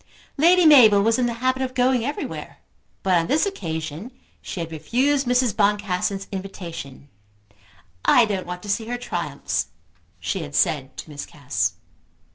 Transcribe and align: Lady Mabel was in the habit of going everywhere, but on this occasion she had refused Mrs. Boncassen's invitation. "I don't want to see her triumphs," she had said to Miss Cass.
Lady 0.35 0.65
Mabel 0.65 1.03
was 1.03 1.19
in 1.19 1.27
the 1.27 1.33
habit 1.45 1.61
of 1.61 1.75
going 1.75 2.03
everywhere, 2.03 2.57
but 3.03 3.13
on 3.15 3.27
this 3.27 3.45
occasion 3.45 4.09
she 4.41 4.59
had 4.59 4.71
refused 4.71 5.27
Mrs. 5.27 5.55
Boncassen's 5.55 6.27
invitation. 6.31 7.07
"I 8.03 8.25
don't 8.25 8.47
want 8.47 8.63
to 8.63 8.69
see 8.69 8.87
her 8.87 8.97
triumphs," 8.97 9.67
she 10.19 10.39
had 10.39 10.55
said 10.55 10.97
to 10.97 11.09
Miss 11.11 11.27
Cass. 11.27 11.73